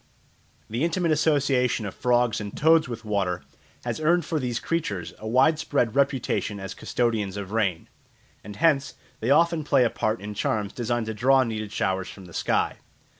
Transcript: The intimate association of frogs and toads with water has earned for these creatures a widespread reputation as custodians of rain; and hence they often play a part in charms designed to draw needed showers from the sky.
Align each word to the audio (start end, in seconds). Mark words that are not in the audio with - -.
The 0.67 0.83
intimate 0.83 1.11
association 1.11 1.85
of 1.85 1.93
frogs 1.93 2.41
and 2.41 2.57
toads 2.57 2.87
with 2.89 3.05
water 3.05 3.43
has 3.85 3.99
earned 3.99 4.25
for 4.25 4.39
these 4.39 4.59
creatures 4.59 5.13
a 5.19 5.27
widespread 5.27 5.95
reputation 5.95 6.59
as 6.59 6.73
custodians 6.73 7.37
of 7.37 7.51
rain; 7.51 7.87
and 8.43 8.55
hence 8.55 8.95
they 9.19 9.29
often 9.29 9.63
play 9.63 9.83
a 9.83 9.91
part 9.91 10.19
in 10.19 10.33
charms 10.33 10.73
designed 10.73 11.05
to 11.05 11.13
draw 11.13 11.43
needed 11.43 11.71
showers 11.71 12.09
from 12.09 12.25
the 12.25 12.33
sky. 12.33 12.77